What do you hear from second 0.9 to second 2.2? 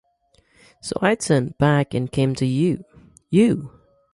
I turned back and